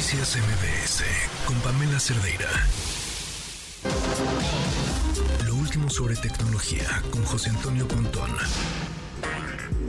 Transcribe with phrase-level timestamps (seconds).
[0.00, 1.04] Noticias MBS
[1.44, 2.48] con Pamela Cerdeira.
[5.44, 8.30] Lo último sobre tecnología con José Antonio Pontón.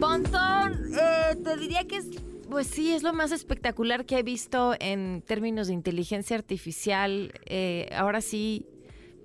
[0.00, 2.06] Pontón, eh, te diría que es,
[2.48, 7.32] pues sí, es lo más espectacular que he visto en términos de inteligencia artificial.
[7.46, 8.64] Eh, ahora sí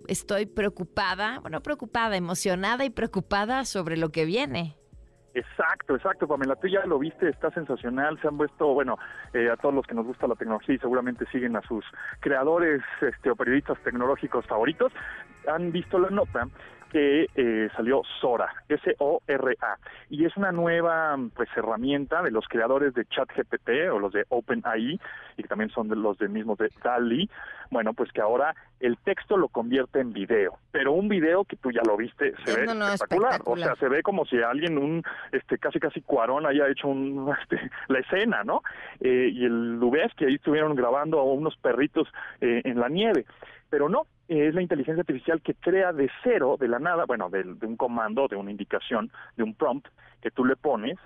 [0.07, 4.80] estoy preocupada, bueno, preocupada, emocionada y preocupada sobre lo que viene.
[5.34, 8.98] Exacto, exacto, Pamela, tú ya lo viste, está sensacional, se han puesto, bueno,
[9.34, 11.85] eh, a todos los que nos gusta la tecnología y seguramente siguen a sus
[12.20, 14.91] creadores este, o periodistas tecnológicos favoritos,
[15.48, 16.49] han visto la nota
[16.91, 19.77] que eh, salió Sora, S-O-R-A,
[20.09, 25.00] y es una nueva pues herramienta de los creadores de ChatGPT o los de OpenAI,
[25.38, 27.30] y que también son de los de mismos de DALI,
[27.70, 31.72] bueno, pues que ahora el texto lo convierte en video, pero un video que tú
[31.72, 33.42] ya lo viste se ve espectacular.
[33.45, 37.34] o sea, se ve como si alguien, un este casi casi cuarón haya hecho un,
[37.42, 38.62] este, la escena, ¿no?
[39.00, 42.08] Eh, y el ves que ahí estuvieron grabando a unos perritos
[42.39, 43.26] eh, en la nieve,
[43.70, 47.43] pero no, es la inteligencia artificial que crea de cero, de la nada, bueno, de,
[47.43, 49.87] un comando, de una indicación, de un prompt
[50.21, 50.97] que tú le pones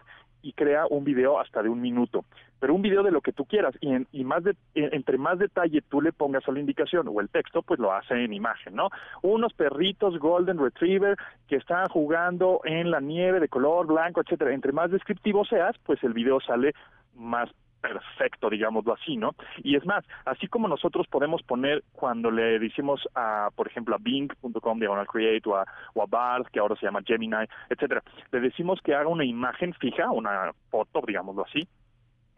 [0.44, 2.24] y crea un video hasta de un minuto,
[2.60, 5.40] pero un video de lo que tú quieras y, en, y más de, entre más
[5.40, 8.76] detalle tú le pongas a la indicación o el texto, pues lo hace en imagen,
[8.76, 8.90] ¿no?
[9.24, 14.54] Unos perritos golden retriever que están jugando en la nieve de color blanco, etcétera.
[14.54, 16.76] Entre más descriptivo seas, pues el video sale
[17.16, 17.50] más
[17.88, 19.36] perfecto, digámoslo así, ¿no?
[19.64, 24.00] Y es más, así como nosotros podemos poner cuando le decimos a, por ejemplo, a
[24.02, 28.40] Bing.com diagonal create o a, o a Bard, que ahora se llama Gemini, etcétera, le
[28.40, 31.68] decimos que haga una imagen fija, una foto, digámoslo así,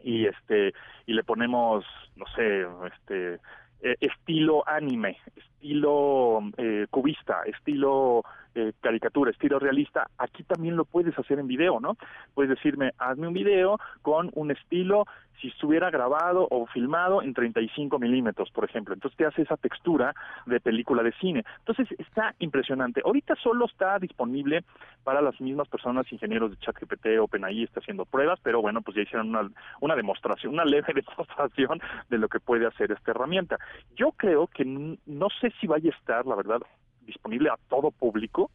[0.00, 0.72] y este
[1.06, 1.84] y le ponemos,
[2.16, 3.40] no sé, este
[3.80, 8.22] eh, estilo anime, estilo eh, cubista, estilo
[8.58, 11.96] eh, caricatura, estilo realista, aquí también lo puedes hacer en video, ¿no?
[12.34, 15.04] Puedes decirme, hazme un video con un estilo
[15.40, 18.94] si estuviera grabado o filmado en 35 milímetros, por ejemplo.
[18.94, 20.12] Entonces te hace esa textura
[20.46, 21.44] de película de cine.
[21.60, 23.02] Entonces está impresionante.
[23.04, 24.64] Ahorita solo está disponible
[25.04, 29.02] para las mismas personas, ingenieros de ChatGPT, OpenAI está haciendo pruebas, pero bueno, pues ya
[29.02, 29.48] hicieron una,
[29.80, 33.58] una demostración, una leve demostración de lo que puede hacer esta herramienta.
[33.94, 36.60] Yo creo que no sé si vaya a estar, la verdad,
[37.08, 38.50] disponible a todo público,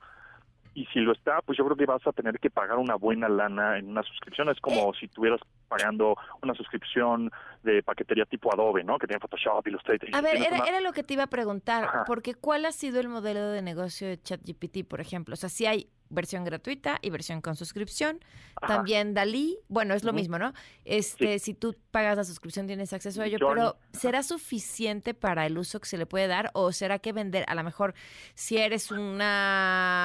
[0.75, 3.29] y si lo está, pues yo creo que vas a tener que pagar una buena
[3.29, 4.49] lana en una suscripción.
[4.49, 4.97] Es como eh.
[4.99, 7.31] si estuvieras pagando una suscripción
[7.63, 8.97] de paquetería tipo Adobe, ¿no?
[8.97, 10.09] Que tiene Photoshop, Illustrator.
[10.13, 13.49] A ver, era, lo que te iba a preguntar, porque ¿cuál ha sido el modelo
[13.49, 15.33] de negocio de ChatGPT, por ejemplo?
[15.33, 18.19] O sea, si hay versión gratuita y versión con suscripción.
[18.67, 20.53] También Dalí, bueno, es lo mismo, ¿no?
[20.85, 25.57] Este, si tú pagas la suscripción tienes acceso a ello, pero ¿será suficiente para el
[25.57, 27.93] uso que se le puede dar o será que vender a lo mejor
[28.35, 30.02] si eres una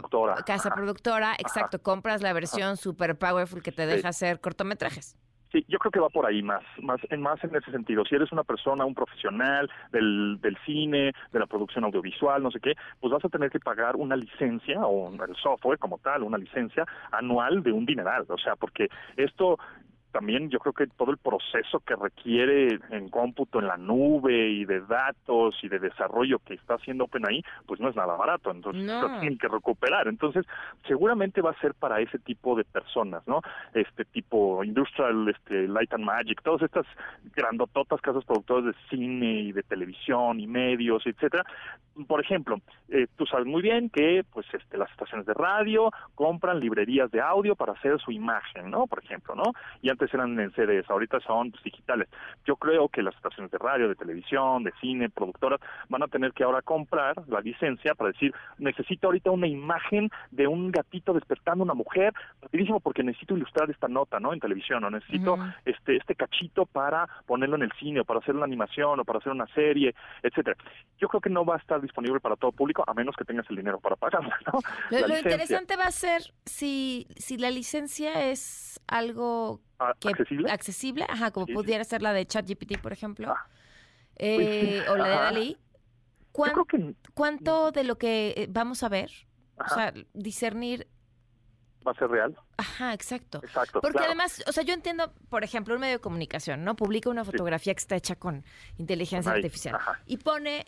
[0.00, 5.16] productora, casa productora, exacto, compras la versión super powerful que te deja hacer cortometrajes?
[5.52, 8.04] Sí, yo creo que va por ahí más, más en más en ese sentido.
[8.06, 12.58] Si eres una persona, un profesional del, del cine, de la producción audiovisual, no sé
[12.58, 16.38] qué, pues vas a tener que pagar una licencia o el software como tal, una
[16.38, 19.58] licencia anual de un dineral, o sea, porque esto
[20.12, 24.64] también yo creo que todo el proceso que requiere en cómputo en la nube y
[24.64, 28.84] de datos y de desarrollo que está haciendo OpenAI, pues no es nada barato, entonces
[28.84, 30.08] lo tienen que recuperar.
[30.08, 30.44] Entonces,
[30.86, 33.40] seguramente va a ser para ese tipo de personas, ¿no?
[33.74, 36.86] Este tipo Industrial, este Light and Magic, todas estas
[37.34, 41.44] grandototas casas productoras de cine y de televisión y medios, etcétera.
[42.06, 42.58] Por ejemplo,
[42.88, 47.20] eh, tú sabes muy bien que pues este las estaciones de radio compran librerías de
[47.20, 48.86] audio para hacer su imagen, ¿no?
[48.86, 49.52] Por ejemplo, ¿no?
[49.82, 52.08] Y antes eran en CDs, ahorita son pues, digitales.
[52.44, 56.32] Yo creo que las estaciones de radio, de televisión, de cine, productoras, van a tener
[56.32, 61.62] que ahora comprar la licencia para decir, necesito ahorita una imagen de un gatito despertando
[61.62, 64.32] a una mujer, rapidísimo porque necesito ilustrar esta nota, ¿no?
[64.32, 68.34] En televisión, o necesito este este cachito para ponerlo en el cine, o para hacer
[68.34, 70.56] una animación, o para hacer una serie, etcétera.
[70.98, 73.48] Yo creo que no va a estar disponible para todo público, a menos que tengas
[73.50, 74.60] el dinero para pagarla, ¿no?
[74.90, 80.50] Lo, interesante va a ser si, si la licencia es algo accesible.
[80.50, 83.30] Accesible, ajá, como pudiera ser la de ChatGPT, por ejemplo.
[83.30, 83.46] Ah.
[84.16, 85.58] Eh, pues o la de DALI.
[87.14, 89.10] ¿Cuánto de lo que eh, vamos a ver,
[89.58, 90.88] o sea, discernir
[91.86, 92.36] va a ser real.
[92.56, 93.40] Ajá, exacto.
[93.42, 93.80] Exacto.
[93.80, 96.76] Porque además, o sea, yo entiendo, por ejemplo, un medio de comunicación, ¿no?
[96.76, 98.44] Publica una fotografía que está hecha con
[98.78, 100.66] inteligencia artificial y pone,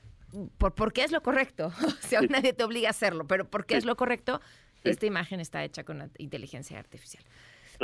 [0.59, 3.85] por, porque es lo correcto, o sea, nadie te obliga a hacerlo, pero porque es
[3.85, 4.41] lo correcto,
[4.83, 7.25] esta imagen está hecha con inteligencia artificial.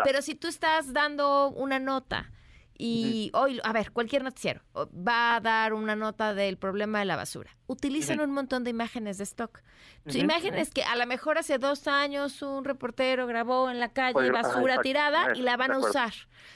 [0.04, 2.30] Pero si tú estás dando una nota
[2.76, 7.16] y hoy, a ver, cualquier noticiero va a dar una nota del problema de la
[7.16, 7.50] basura.
[7.66, 9.60] Utilizan un montón de imágenes de stock.
[10.06, 14.80] Imágenes que a lo mejor hace dos años un reportero grabó en la calle basura
[14.80, 16.14] tirada y la van a usar.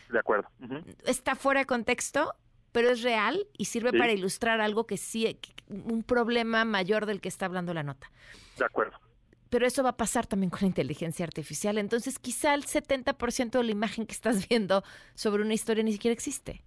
[0.09, 0.49] De acuerdo.
[1.05, 2.35] ¿Está fuera de contexto?
[2.75, 5.39] pero es real y sirve para ilustrar algo que sí,
[5.69, 8.11] un problema mayor del que está hablando la nota.
[8.59, 8.99] De acuerdo.
[9.55, 11.79] Pero eso va a pasar también con la inteligencia artificial.
[11.79, 14.83] Entonces, quizá el 70% de la imagen que estás viendo
[15.15, 16.65] sobre una historia ni siquiera existe.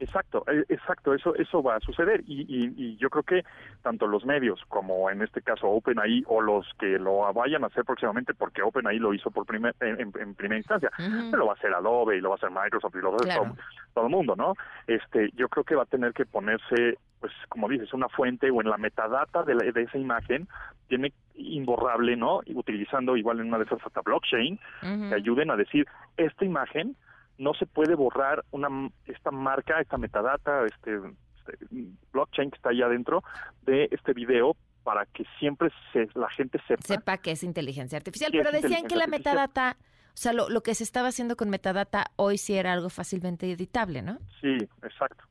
[0.00, 3.44] Exacto, eh, exacto, eso eso va a suceder y, y, yo creo que
[3.82, 7.84] tanto los medios como en este caso OpenAI o los que lo vayan a hacer
[7.84, 12.16] próximamente, porque OpenAI lo hizo por primer, en, primera instancia, lo va a hacer Adobe
[12.16, 13.52] y lo va a hacer Microsoft y lo va a hacer
[13.92, 14.54] todo, el mundo, ¿no?
[14.86, 18.62] Este, yo creo que va a tener que ponerse, pues como dices, una fuente o
[18.62, 20.48] en la metadata de, de esa imagen
[20.88, 22.40] tiene imborrable, ¿no?
[22.54, 25.86] Utilizando igual en una de esas hasta blockchain que ayuden a decir
[26.16, 26.96] esta imagen
[27.40, 28.68] no se puede borrar una
[29.06, 31.00] esta marca, esta metadata, este,
[31.38, 31.66] este,
[32.12, 33.24] blockchain que está ahí adentro
[33.62, 36.82] de este video para que siempre se, la gente sepa.
[36.82, 38.30] Sepa que es inteligencia artificial.
[38.30, 42.10] Pero decían que la metadata, o sea, lo, lo, que se estaba haciendo con metadata
[42.16, 44.18] hoy sí era algo fácilmente editable, ¿no?
[44.40, 45.24] Sí, exacto.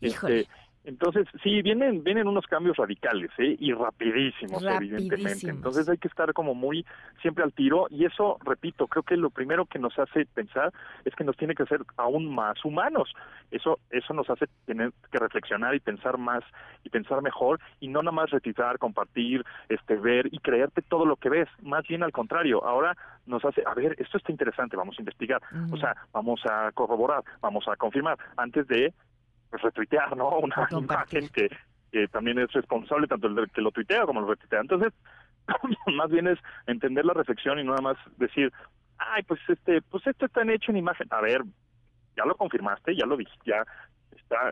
[0.00, 0.40] Híjole.
[0.40, 0.52] Este,
[0.84, 3.56] entonces, sí, vienen, vienen unos cambios radicales ¿eh?
[3.58, 5.48] y rapidísimos, evidentemente.
[5.48, 6.84] Entonces hay que estar como muy
[7.20, 10.72] siempre al tiro y eso, repito, creo que lo primero que nos hace pensar
[11.04, 13.12] es que nos tiene que hacer aún más humanos.
[13.52, 16.42] Eso, eso nos hace tener que reflexionar y pensar más
[16.82, 21.14] y pensar mejor y no nada más retirar, compartir, este, ver y creerte todo lo
[21.14, 21.48] que ves.
[21.62, 22.96] Más bien al contrario, ahora
[23.26, 25.40] nos hace, a ver, esto está interesante, vamos a investigar,
[25.70, 28.92] o sea, vamos a corroborar, vamos a confirmar antes de
[29.52, 30.30] pues, retuitear, ¿no?
[30.38, 31.50] Una imagen que,
[31.92, 34.60] que también es responsable tanto el que lo tuitea como lo retuitea.
[34.60, 34.94] Entonces,
[35.94, 38.50] más bien es entender la reflexión y no nada más decir,
[38.96, 41.06] ay, pues este, pues esto está hecho en imagen.
[41.10, 41.42] A ver,
[42.16, 43.66] ya lo confirmaste, ya lo dijiste, ya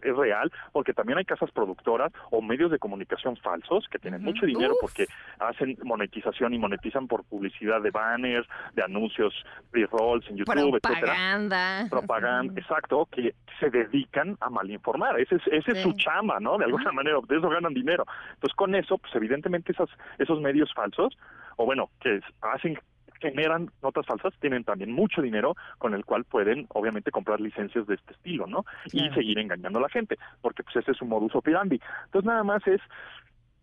[0.02, 4.46] es real, porque también hay casas productoras o medios de comunicación falsos que tienen mucho
[4.46, 5.06] dinero porque
[5.38, 9.34] hacen monetización y monetizan por publicidad de banners, de anuncios,
[9.70, 11.86] pre-rolls en YouTube, Propaganda.
[11.88, 15.18] Propaganda, exacto, que se dedican a malinformar.
[15.20, 16.58] Ese es, ese es su chama, ¿no?
[16.58, 18.04] De alguna manera, de eso ganan dinero.
[18.34, 21.16] Entonces, con eso, pues evidentemente esas, esos medios falsos,
[21.56, 22.78] o bueno, que hacen
[23.20, 27.94] generan notas falsas tienen también mucho dinero con el cual pueden obviamente comprar licencias de
[27.94, 28.64] este estilo, ¿no?
[28.93, 31.81] Y seguir engañando a la gente, porque pues ese es su modus operandi.
[32.06, 32.81] Entonces nada más es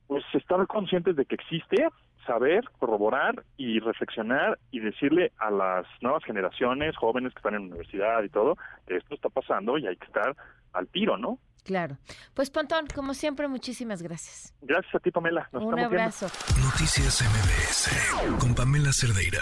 [0.08, 1.88] pues estar conscientes de que existe,
[2.26, 7.68] saber, corroborar y reflexionar y decirle a las nuevas generaciones, jóvenes que están en la
[7.68, 8.56] universidad y todo,
[8.86, 10.36] que esto está pasando y hay que estar
[10.74, 11.40] al tiro, ¿no?
[11.68, 11.98] Claro.
[12.34, 14.54] Pues Pontón, como siempre, muchísimas gracias.
[14.62, 15.50] Gracias a ti, Pamela.
[15.52, 16.28] Un abrazo.
[16.64, 19.42] Noticias MBS con Pamela Cerdeira.